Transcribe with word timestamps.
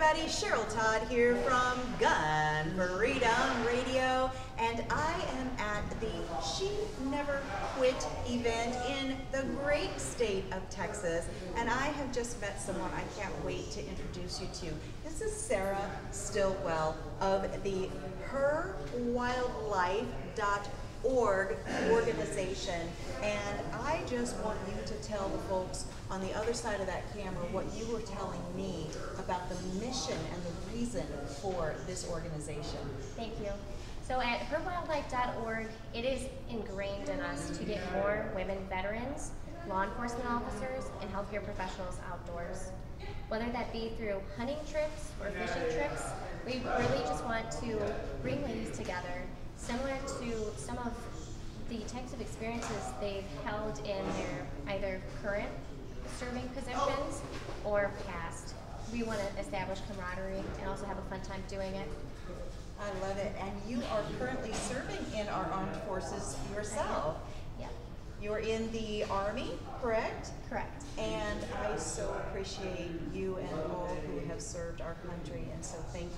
Everybody, 0.00 0.28
Cheryl 0.28 0.72
Todd 0.72 1.02
here 1.08 1.34
from 1.38 1.76
Gun 1.98 2.70
Freedom 2.96 3.66
Radio, 3.66 4.30
and 4.56 4.84
I 4.90 5.12
am 5.36 5.50
at 5.58 5.82
the 5.98 6.12
She 6.40 6.70
Never 7.10 7.42
Quit 7.74 8.06
event 8.28 8.76
in 8.88 9.16
the 9.32 9.42
great 9.64 9.98
state 9.98 10.44
of 10.52 10.70
Texas, 10.70 11.26
and 11.56 11.68
I 11.68 11.86
have 11.86 12.12
just 12.12 12.40
met 12.40 12.62
someone 12.62 12.92
I 12.94 13.02
can't 13.20 13.34
wait 13.44 13.72
to 13.72 13.84
introduce 13.88 14.40
you 14.40 14.46
to. 14.60 14.72
This 15.04 15.20
is 15.20 15.32
Sarah 15.32 15.90
Stillwell 16.12 16.96
of 17.20 17.50
the 17.64 17.90
HerWildlife.org 18.30 20.06
organization, 21.04 22.80
and 23.22 23.60
I 23.72 24.00
just 24.08 24.36
want 24.38 24.58
you 24.68 24.74
to 24.86 24.94
tell 25.02 25.28
the 25.28 25.38
folks 25.38 25.84
on 26.10 26.20
the 26.20 26.32
other 26.34 26.54
side 26.54 26.80
of 26.80 26.86
that 26.86 27.04
camera 27.16 27.44
what 27.52 27.66
you 27.76 27.86
were 27.92 28.00
telling 28.00 28.40
me 28.56 28.86
about 29.18 29.48
the 29.48 29.56
mission 29.84 30.16
and 30.32 30.42
the 30.42 30.78
reason 30.78 31.06
for 31.40 31.74
this 31.86 32.08
organization. 32.10 32.80
Thank 33.16 33.38
you. 33.40 33.50
So 34.06 34.20
at 34.20 34.40
herwildlife.org, 34.40 35.68
it 35.92 36.04
is 36.04 36.26
ingrained 36.48 37.10
in 37.10 37.20
us 37.20 37.50
to 37.58 37.64
get 37.64 37.80
more 37.92 38.30
women 38.34 38.58
veterans, 38.70 39.32
law 39.68 39.84
enforcement 39.84 40.24
officers, 40.30 40.84
and 41.02 41.12
healthcare 41.12 41.44
professionals 41.44 41.98
outdoors. 42.10 42.70
Whether 43.28 43.50
that 43.52 43.70
be 43.70 43.92
through 43.98 44.22
hunting 44.38 44.56
trips 44.70 45.10
or 45.20 45.30
fishing 45.32 45.62
trips, 45.76 46.02
we 46.46 46.62
really 46.78 47.02
just 47.04 47.22
want 47.26 47.50
to 47.60 47.94
bring 48.22 48.42
ladies 48.42 48.74
together, 48.74 49.22
similar 49.68 49.98
to 50.06 50.58
some 50.58 50.78
of 50.78 50.92
the 51.68 51.78
types 51.80 52.14
of 52.14 52.20
experiences 52.22 52.82
they've 53.02 53.26
held 53.44 53.78
in 53.80 54.02
their 54.16 54.46
either 54.68 55.02
current 55.22 55.50
serving 56.18 56.48
positions 56.56 57.20
or 57.66 57.90
past. 58.06 58.54
We 58.90 59.02
want 59.02 59.18
to 59.20 59.40
establish 59.40 59.78
camaraderie 59.90 60.42
and 60.60 60.68
also 60.70 60.86
have 60.86 60.96
a 60.96 61.02
fun 61.02 61.20
time 61.20 61.42
doing 61.48 61.74
it. 61.74 61.86
I 62.80 63.06
love 63.06 63.18
it. 63.18 63.34
And 63.38 63.52
you 63.68 63.82
are 63.92 64.02
currently 64.18 64.54
serving 64.54 65.04
in 65.20 65.28
our 65.28 65.44
armed 65.52 65.76
forces 65.86 66.38
yourself. 66.54 67.16
Yeah, 67.60 67.66
You're 68.22 68.38
in 68.38 68.72
the 68.72 69.04
Army, 69.04 69.50
correct? 69.82 70.30
correct. 70.48 70.84
And 70.96 71.44
I 71.62 71.76
so 71.76 72.08
appreciate 72.26 72.90
you 73.12 73.36
and 73.36 73.60
all 73.70 73.94
who 74.06 74.26
have 74.28 74.40
served 74.40 74.80
our 74.80 74.94
country, 75.06 75.44
and 75.52 75.62
so 75.62 75.76
thank 75.92 76.06
you 76.06 76.08
for 76.14 76.17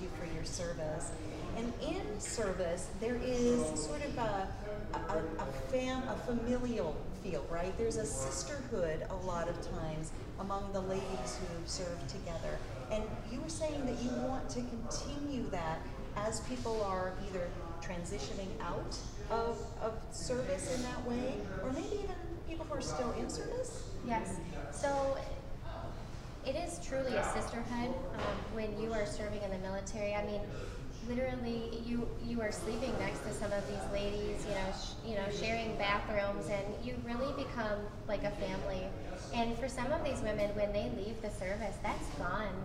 service. 0.61 1.11
And 1.57 1.73
in 1.81 2.19
service, 2.19 2.89
there 2.99 3.19
is 3.23 3.61
sort 3.75 4.03
of 4.05 4.17
a, 4.17 4.47
a, 4.93 5.23
a 5.39 5.45
fam, 5.69 6.03
a 6.07 6.15
familial 6.25 6.95
feel, 7.23 7.45
right? 7.49 7.77
There's 7.77 7.97
a 7.97 8.05
sisterhood 8.05 9.05
a 9.09 9.15
lot 9.25 9.49
of 9.49 9.55
times 9.71 10.11
among 10.39 10.71
the 10.71 10.81
ladies 10.81 11.37
who 11.39 11.57
have 11.57 11.67
served 11.67 12.09
together. 12.09 12.57
And 12.91 13.03
you 13.31 13.41
were 13.41 13.49
saying 13.49 13.85
that 13.85 14.01
you 14.01 14.11
want 14.27 14.49
to 14.49 14.61
continue 14.61 15.49
that 15.49 15.79
as 16.15 16.41
people 16.41 16.81
are 16.83 17.13
either 17.29 17.47
transitioning 17.81 18.49
out 18.61 18.97
of, 19.29 19.57
of 19.81 19.93
service 20.11 20.75
in 20.75 20.83
that 20.83 21.07
way, 21.07 21.35
or 21.63 21.71
maybe 21.71 21.95
even 22.03 22.15
people 22.47 22.65
who 22.65 22.75
are 22.75 22.81
still 22.81 23.11
in 23.19 23.29
service? 23.29 23.89
Yes. 24.07 24.37
So 24.71 25.17
it 26.45 26.55
is 26.55 26.79
truly 26.85 27.15
a 27.15 27.23
sisterhood 27.33 27.93
um, 28.15 28.37
when 28.53 28.79
you 28.81 28.93
are 28.93 29.05
serving 29.05 29.41
in 29.43 29.51
the 29.51 29.59
military. 29.59 30.15
I 30.15 30.25
mean, 30.25 30.41
literally, 31.07 31.81
you 31.85 32.07
you 32.25 32.41
are 32.41 32.51
sleeping 32.51 32.93
next 32.99 33.19
to 33.19 33.33
some 33.33 33.51
of 33.51 33.67
these 33.67 33.91
ladies. 33.93 34.45
You 34.47 34.55
know, 34.55 34.71
you 35.05 35.15
know, 35.15 35.29
sharing 35.39 35.75
bathrooms, 35.77 36.49
and 36.49 36.65
you 36.83 36.95
really 37.05 37.31
become 37.33 37.79
like 38.07 38.23
a 38.23 38.31
family. 38.31 38.87
And 39.33 39.57
for 39.57 39.69
some 39.69 39.91
of 39.91 40.03
these 40.03 40.21
women, 40.21 40.49
when 40.55 40.73
they 40.73 40.91
leave 40.97 41.21
the 41.21 41.29
service, 41.29 41.75
that's 41.83 42.07
gone. 42.17 42.55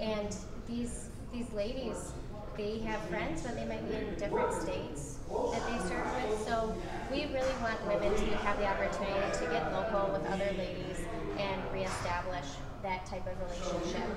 And 0.00 0.34
these 0.66 1.10
these 1.32 1.52
ladies, 1.52 2.12
they 2.56 2.78
have 2.80 3.00
friends, 3.02 3.42
but 3.42 3.54
they 3.56 3.66
might 3.66 3.86
be 3.88 3.96
in 3.96 4.14
different 4.14 4.52
states 4.54 5.18
that 5.28 5.62
they 5.68 5.88
serve 5.88 6.06
with. 6.24 6.46
So 6.46 6.74
we 7.10 7.26
really 7.26 7.56
want 7.60 7.84
women 7.86 8.14
to 8.14 8.36
have 8.38 8.58
the 8.58 8.66
opportunity 8.66 9.38
to 9.38 9.50
get 9.50 9.72
local 9.72 10.10
with 10.12 10.24
other 10.26 10.50
ladies 10.56 11.04
and 11.38 11.60
reestablish 11.72 12.46
that 12.86 13.04
type 13.04 13.26
of 13.26 13.34
relationship. 13.40 14.08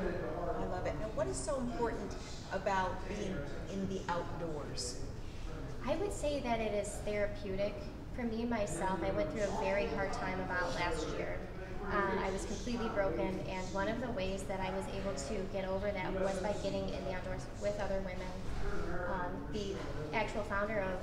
I 0.60 0.66
love 0.68 0.86
it. 0.86 0.94
Now, 1.00 1.08
what 1.16 1.28
is 1.28 1.36
so 1.36 1.58
important 1.58 2.14
about 2.54 2.92
being 3.10 3.36
in 3.74 3.90
the 3.90 4.00
outdoors? 4.08 5.00
I 5.88 5.96
would 5.96 6.14
say 6.14 6.40
that 6.42 6.60
it 6.60 6.74
is 6.74 6.88
therapeutic. 7.04 7.74
For 8.16 8.24
me, 8.24 8.46
myself, 8.46 9.00
I 9.04 9.10
went 9.12 9.32
through 9.32 9.44
a 9.44 9.64
very 9.64 9.88
hard 9.88 10.14
time 10.14 10.40
about 10.42 10.76
last 10.76 11.08
year. 11.18 11.40
Uh, 11.92 12.24
I 12.24 12.30
was 12.30 12.46
completely 12.46 12.90
broken, 12.90 13.40
and 13.50 13.74
one 13.74 13.88
of 13.88 14.00
the 14.02 14.12
ways 14.12 14.44
that 14.44 14.60
I 14.60 14.70
was 14.70 14.86
able 14.94 15.16
to 15.16 15.34
get 15.52 15.68
over 15.68 15.90
that 15.90 16.14
was 16.22 16.38
by 16.38 16.54
getting 16.62 16.88
in 16.90 17.04
the 17.06 17.14
outdoors 17.14 17.48
with 17.64 17.80
other 17.80 18.00
women. 18.02 18.30
Um, 19.12 19.32
the 19.52 19.74
actual 20.14 20.44
founder 20.44 20.82
of 20.82 21.00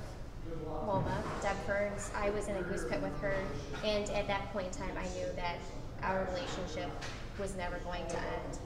WOMA, 0.87 1.23
Deb 1.43 1.57
Burns, 1.67 2.11
I 2.17 2.31
was 2.31 2.49
in 2.49 2.57
a 2.57 2.63
goose 2.63 2.85
pit 2.89 3.01
with 3.03 3.19
her, 3.21 3.35
and 3.85 4.09
at 4.11 4.27
that 4.29 4.53
point 4.53 4.69
in 4.69 4.73
time, 4.73 4.97
I 4.97 5.05
knew 5.15 5.27
that 5.37 5.59
our 6.03 6.29
relationship 6.31 6.91
was 7.39 7.57
never 7.57 7.79
going 7.79 8.07
to 8.07 8.17
end. 8.17 8.59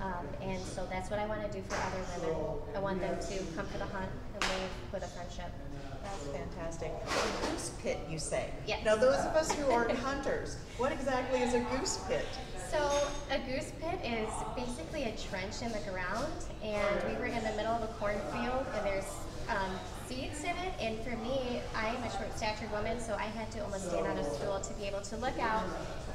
Um, 0.00 0.26
and 0.42 0.62
so 0.62 0.86
that's 0.90 1.10
what 1.10 1.18
I 1.18 1.26
want 1.26 1.40
to 1.40 1.48
do 1.50 1.64
for 1.68 1.76
other 1.76 2.28
women. 2.28 2.36
I 2.74 2.78
want 2.80 3.00
them 3.00 3.18
to 3.18 3.38
come 3.56 3.66
for 3.66 3.78
the 3.78 3.86
hunt 3.86 4.10
and 4.34 4.42
leave 4.42 4.70
with 4.92 5.02
a 5.02 5.08
friendship. 5.08 5.50
That's 6.02 6.26
fantastic. 6.26 6.92
A 6.92 7.46
goose 7.50 7.72
pit, 7.82 7.98
you 8.08 8.18
say? 8.18 8.50
Yes. 8.66 8.84
Now, 8.84 8.96
those 8.96 9.16
of 9.16 9.34
us 9.34 9.50
who 9.52 9.70
aren't 9.70 9.90
hunters, 9.98 10.58
what 10.76 10.92
exactly 10.92 11.40
is 11.40 11.54
a 11.54 11.60
goose 11.60 11.98
pit? 12.06 12.26
So 12.70 13.08
a 13.30 13.38
goose 13.38 13.72
pit 13.80 13.98
is 14.04 14.28
basically 14.54 15.04
a 15.04 15.16
trench 15.16 15.62
in 15.62 15.72
the 15.72 15.90
ground, 15.90 16.32
and 16.62 17.08
we 17.08 17.18
were 17.18 17.26
in 17.26 17.42
the 17.42 17.52
middle 17.56 17.72
of 17.72 17.82
a 17.82 17.92
cornfield, 17.98 18.66
and 18.74 18.86
there's 18.86 19.10
um, 19.48 19.70
seeds 20.08 20.40
in 20.40 20.50
it. 20.50 20.72
And 20.80 20.98
for 21.00 21.16
me, 21.22 21.60
I'm 21.74 22.02
a 22.02 22.10
short-statured 22.10 22.70
woman, 22.72 23.00
so 23.00 23.14
I 23.14 23.24
had 23.24 23.50
to 23.52 23.64
almost 23.64 23.88
stand 23.88 24.06
on 24.06 24.16
a 24.18 24.24
stool 24.24 24.60
to 24.60 24.74
be 24.74 24.84
able 24.84 25.00
to 25.00 25.16
look 25.16 25.38
out 25.38 25.64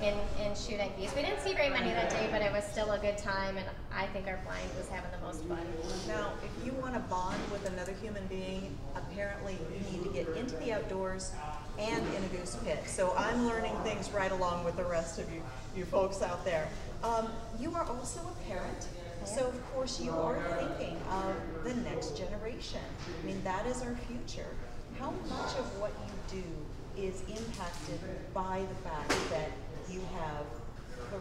and, 0.02 0.16
and 0.40 0.58
shoot 0.58 0.80
at 0.80 0.98
geese. 0.98 1.14
We 1.16 1.22
didn't 1.22 1.42
see 1.42 1.54
very 1.54 1.70
many 1.70 1.90
that 1.90 2.10
day, 2.10 2.28
but 2.32 2.42
it 2.42 2.52
was 2.52 2.64
still 2.64 2.92
a 2.92 3.00
good 3.00 3.18
time, 3.18 3.58
and 3.58 3.68
I 3.94 4.08
think 4.08 4.28
our 4.28 4.40
blind 4.44 4.70
was 4.78 4.88
having 4.90 5.12
the 5.12 5.26
most 5.26 5.44
fun. 5.46 5.66
Now, 6.08 6.34
if 6.44 6.66
you 6.66 6.74
want 6.74 6.94
to 6.94 7.00
bond 7.02 7.40
with 7.52 7.68
another 7.68 7.94
human 8.02 8.26
being, 8.28 8.76
apparently 8.96 9.58
you 9.74 9.98
need 9.98 10.04
to 10.04 10.10
get 10.10 10.28
into 10.38 10.56
the 10.58 10.74
outdoors 10.74 11.32
and 11.80 12.02
in 12.16 12.24
a 12.24 12.28
goose 12.38 12.58
pit. 12.64 12.80
So 12.86 13.14
I'm 13.18 13.48
learning 13.48 13.76
things 13.84 14.10
right 14.12 14.32
along 14.32 14.66
with 14.66 14.78
the 14.78 14.84
rest 14.86 15.20
of 15.20 15.32
you, 15.34 15.42
you 15.76 15.86
folks 15.86 16.22
out 16.22 16.44
there. 16.46 16.68
Um, 17.04 17.30
you 17.60 17.74
are 17.74 17.84
also 17.84 18.20
a 18.20 18.50
parent. 18.50 18.88
So 19.26 19.48
of 19.48 19.74
course 19.74 20.00
you 20.02 20.12
are 20.12 20.40
thinking 20.60 20.98
of 21.10 21.64
the 21.64 21.74
next 21.90 22.18
generation. 22.18 22.82
I 23.22 23.26
mean 23.26 23.42
that 23.44 23.66
is 23.66 23.82
our 23.82 23.96
future. 24.08 24.50
How 25.00 25.12
much 25.30 25.58
of 25.58 25.80
what 25.80 25.92
you 26.32 26.42
do 26.42 27.02
is 27.02 27.22
impacted 27.22 28.00
by 28.34 28.62
the 28.68 28.90
fact 28.90 29.10
that 29.30 29.52
you 29.90 30.02
have 30.18 30.46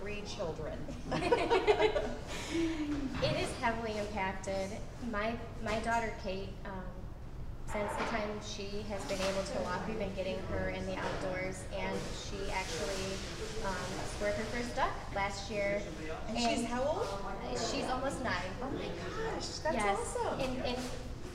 three 0.00 0.22
children? 0.26 0.78
It 3.22 3.36
is 3.38 3.50
heavily 3.60 3.96
impacted. 3.98 4.70
My 5.10 5.34
my 5.64 5.78
daughter 5.80 6.12
Kate, 6.24 6.48
um, 6.64 6.72
since 7.72 7.92
the 7.94 8.04
time 8.10 8.28
she 8.42 8.82
has 8.90 8.98
been 9.06 9.20
able 9.30 9.46
to 9.46 9.62
walk, 9.62 9.86
we've 9.86 9.98
been 9.98 10.14
getting 10.14 10.38
her 10.50 10.70
in 10.70 10.84
the 10.86 10.96
outdoors, 10.96 11.62
and 11.78 11.94
she 12.18 12.50
actually 12.50 13.14
um, 13.64 13.90
scored 14.10 14.34
her 14.34 14.44
first 14.50 14.74
duck 14.74 14.90
last 15.14 15.50
year. 15.50 15.80
And 16.28 16.38
she's 16.38 16.64
how 16.66 16.82
old? 16.82 17.06
She's 17.54 17.86
almost 17.86 18.22
nine. 18.24 18.50
Oh 18.62 18.70
my 18.74 18.90
gosh, 18.90 19.62
that's 19.62 19.76
yes. 19.76 19.98
awesome. 20.16 20.40
And, 20.40 20.64
and 20.66 20.78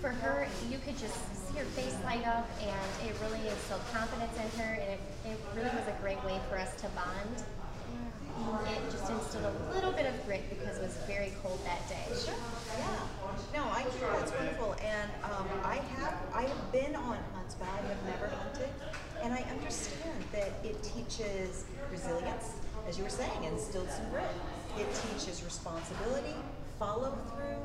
for 0.02 0.10
her, 0.10 0.48
you 0.70 0.78
could 0.80 0.98
just 0.98 1.16
see 1.48 1.58
her 1.58 1.66
face 1.72 1.96
light 2.04 2.28
up, 2.28 2.50
and 2.60 3.08
it 3.08 3.16
really 3.24 3.48
instilled 3.48 3.86
confidence 3.94 4.36
in 4.36 4.60
her, 4.60 4.74
and 4.76 4.92
it, 4.92 5.00
it 5.24 5.40
really 5.56 5.72
was 5.72 5.88
a 5.88 5.96
great 6.02 6.22
way 6.26 6.40
for 6.50 6.58
us 6.58 6.76
to 6.82 6.88
bond. 6.90 7.44
It 8.68 8.92
just 8.92 9.10
instilled 9.10 9.48
a 9.48 9.74
little 9.74 9.94
bit 9.94 10.06
of 10.06 10.26
grit 10.26 10.44
because 10.50 10.78
it 10.78 10.84
was 10.84 10.98
very 11.08 11.32
cold 11.42 11.60
that 11.64 11.88
day. 11.88 12.04
Sure. 12.12 12.36
Yeah. 12.78 13.00
No, 13.56 13.64
I 13.72 13.84
think 13.84 14.02
that's 14.02 14.32
wonderful. 14.34 14.75
Teaches 21.16 21.66
resilience, 21.92 22.56
as 22.88 22.98
you 22.98 23.04
were 23.04 23.10
saying, 23.10 23.44
instilled 23.44 23.90
some 23.90 24.10
grit. 24.10 24.26
It 24.78 24.88
teaches 25.08 25.44
responsibility, 25.44 26.36
follow 26.78 27.18
through, 27.32 27.64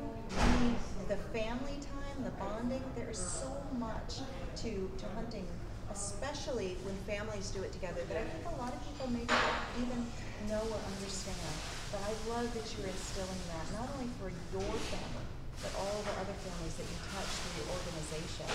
the 1.07 1.17
family 1.37 1.75
time, 1.83 2.23
the 2.23 2.31
bonding. 2.39 2.83
There 2.95 3.09
is 3.09 3.17
so 3.17 3.51
much 3.77 4.23
to, 4.63 4.71
to 4.71 5.05
hunting, 5.15 5.45
especially 5.91 6.77
when 6.87 6.95
families 7.03 7.51
do 7.51 7.61
it 7.63 7.73
together 7.73 7.99
that 8.07 8.17
I 8.17 8.23
think 8.23 8.47
a 8.47 8.55
lot 8.61 8.71
of 8.71 8.79
people 8.87 9.11
maybe 9.11 9.35
even 9.83 9.99
know 10.47 10.63
or 10.71 10.79
understand. 10.95 11.51
But 11.91 11.99
I 12.07 12.11
love 12.31 12.47
that 12.55 12.65
you're 12.71 12.87
instilling 12.87 13.43
that, 13.51 13.65
not 13.75 13.91
only 13.99 14.07
for 14.15 14.31
your 14.55 14.71
family, 14.95 15.27
but 15.59 15.75
all 15.75 15.99
the 16.07 16.15
other 16.23 16.37
families 16.47 16.75
that 16.79 16.87
you 16.87 16.97
touch 17.11 17.27
through 17.27 17.55
your 17.59 17.69
organization. 17.75 18.47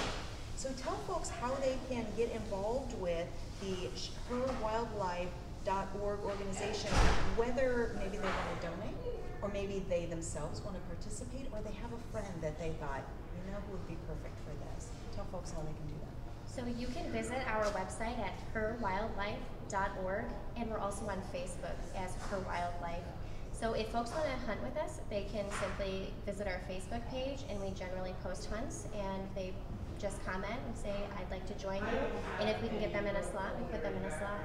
So 0.56 0.72
tell 0.80 0.96
folks 1.04 1.28
how 1.28 1.52
they 1.60 1.76
can 1.92 2.06
get 2.16 2.32
involved 2.32 2.96
with 2.98 3.28
the 3.60 3.88
herwildlife.org 4.30 6.20
organization, 6.20 6.90
whether 7.36 7.96
maybe 7.98 8.18
they 8.18 8.28
want 8.28 8.60
to 8.60 8.66
donate, 8.66 8.94
or 9.42 9.48
maybe 9.48 9.84
they 9.88 10.06
themselves 10.06 10.60
want 10.62 10.76
to 10.76 10.82
participate, 10.82 11.46
or 11.52 11.60
they 11.62 11.74
have 11.82 11.92
a 11.92 11.98
friend 12.12 12.32
that 12.40 12.58
they 12.58 12.70
thought, 12.80 13.02
you 13.34 13.52
know, 13.52 13.58
who 13.66 13.72
would 13.72 13.88
be 13.88 13.96
perfect 14.08 14.38
for 14.44 14.54
this. 14.70 14.88
Tell 15.14 15.26
folks 15.32 15.50
how 15.52 15.60
they 15.60 15.72
can 15.72 15.86
do 15.88 15.94
that. 16.02 16.14
So 16.46 16.64
you 16.78 16.88
can 16.88 17.10
visit 17.12 17.38
our 17.48 17.64
website 17.76 18.18
at 18.18 18.32
herwildlife.org, 18.54 20.24
and 20.56 20.70
we're 20.70 20.78
also 20.78 21.06
on 21.06 21.20
Facebook 21.32 21.76
as 21.96 22.14
Her 22.30 22.38
Wildlife. 22.40 23.04
So 23.52 23.72
if 23.72 23.88
folks 23.88 24.10
want 24.10 24.24
to 24.24 24.46
hunt 24.46 24.62
with 24.62 24.76
us, 24.76 25.00
they 25.08 25.26
can 25.32 25.44
simply 25.60 26.12
visit 26.24 26.46
our 26.46 26.60
Facebook 26.68 27.06
page, 27.10 27.44
and 27.48 27.60
we 27.60 27.70
generally 27.70 28.14
post 28.22 28.48
hunts, 28.50 28.86
and 28.94 29.28
they 29.34 29.52
just 29.98 30.24
comment 30.24 30.58
and 30.66 30.76
say, 30.76 30.94
I'd 31.18 31.30
like 31.30 31.46
to 31.46 31.54
join 31.54 31.78
you. 31.78 31.98
And 32.40 32.48
if 32.48 32.60
we 32.62 32.68
can 32.68 32.78
get 32.78 32.92
them 32.92 33.06
in 33.06 33.16
a 33.16 33.22
slot, 33.22 33.58
we 33.58 33.64
put 33.72 33.82
them 33.82 33.94
in 33.94 34.04
a 34.04 34.18
slot. 34.18 34.40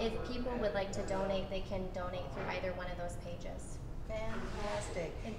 If 0.00 0.12
people 0.30 0.52
would 0.60 0.74
like 0.74 0.92
to 0.92 1.02
donate, 1.02 1.50
they 1.50 1.60
can 1.60 1.88
donate 1.94 2.32
through 2.34 2.44
either 2.56 2.72
one 2.72 2.86
of 2.90 2.98
those 2.98 3.16
pages. 3.24 3.78
Fantastic. 4.08 5.12
And 5.26 5.34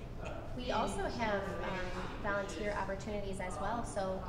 we 0.56 0.72
also 0.72 1.04
have 1.04 1.42
um, 1.42 2.24
volunteer 2.24 2.76
opportunities 2.80 3.40
as 3.40 3.56
well. 3.60 3.84
So 3.84 4.22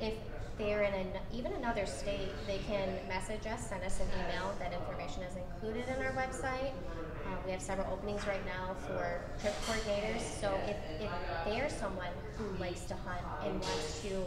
if 0.00 0.14
they're 0.58 0.82
in 0.82 0.94
an, 0.94 1.08
even 1.32 1.52
another 1.54 1.86
state, 1.86 2.28
they 2.46 2.58
can 2.66 2.88
message 3.08 3.46
us, 3.46 3.68
send 3.68 3.82
us 3.84 4.00
an 4.00 4.06
email. 4.20 4.54
That 4.58 4.72
information 4.72 5.22
is 5.22 5.36
included 5.36 5.84
in 5.88 6.04
our 6.04 6.12
website. 6.12 6.72
Uh, 7.26 7.36
we 7.44 7.52
have 7.52 7.62
several 7.62 7.92
openings 7.92 8.26
right 8.26 8.44
now 8.46 8.74
for 8.86 9.20
trip 9.40 9.54
coordinators. 9.66 10.20
So 10.40 10.58
if, 10.66 10.76
if 11.00 11.10
they're 11.44 11.70
someone 11.70 12.12
who 12.36 12.46
likes 12.58 12.82
to 12.82 12.94
hunt 12.94 13.20
and 13.44 13.54
wants 13.54 14.02
to 14.02 14.22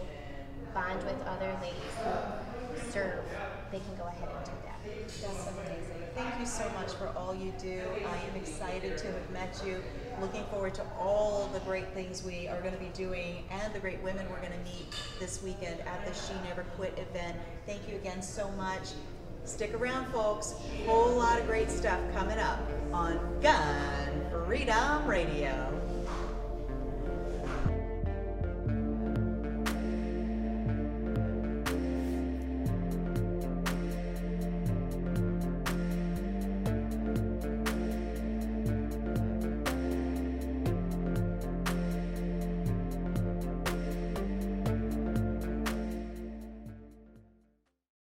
bond 0.75 1.01
with 1.05 1.15
other 1.25 1.57
ladies 1.61 1.95
who 2.03 2.91
serve, 2.91 3.23
they 3.71 3.79
can 3.79 3.95
go 3.97 4.03
ahead 4.03 4.27
and 4.29 4.45
do 4.45 4.51
that. 4.65 4.79
That's 5.07 5.47
amazing. 5.47 5.95
Thank 6.13 6.37
you 6.37 6.45
so 6.45 6.69
much 6.71 6.91
for 6.93 7.07
all 7.15 7.33
you 7.33 7.53
do. 7.57 7.81
I 8.05 8.29
am 8.29 8.35
excited 8.35 8.97
to 8.97 9.07
have 9.07 9.29
met 9.31 9.61
you. 9.65 9.81
Looking 10.19 10.43
forward 10.45 10.73
to 10.75 10.83
all 10.99 11.49
the 11.53 11.59
great 11.61 11.87
things 11.93 12.23
we 12.23 12.49
are 12.49 12.59
going 12.59 12.73
to 12.73 12.79
be 12.79 12.91
doing 12.93 13.45
and 13.49 13.73
the 13.73 13.79
great 13.79 14.03
women 14.03 14.25
we're 14.29 14.39
going 14.39 14.51
to 14.51 14.69
meet 14.69 14.93
this 15.17 15.41
weekend 15.41 15.79
at 15.81 16.05
the 16.05 16.13
She 16.13 16.33
Never 16.47 16.63
Quit 16.75 16.99
event. 16.99 17.37
Thank 17.65 17.87
you 17.89 17.95
again 17.95 18.21
so 18.21 18.51
much. 18.51 18.89
Stick 19.45 19.73
around, 19.73 20.11
folks. 20.11 20.55
Whole 20.85 21.15
lot 21.15 21.39
of 21.39 21.47
great 21.47 21.71
stuff 21.71 21.99
coming 22.13 22.37
up 22.37 22.59
on 22.91 23.19
Gun 23.41 24.25
Freedom 24.45 25.07
Radio. 25.07 25.84